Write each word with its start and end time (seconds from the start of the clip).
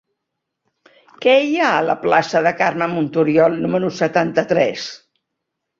Què 1.25 1.35
hi 1.49 1.53
ha 1.59 1.67
a 1.75 1.85
la 1.89 1.97
plaça 2.07 2.41
de 2.49 2.55
Carme 2.63 2.91
Montoriol 2.97 3.63
número 3.67 3.95
setanta-tres? 4.03 4.93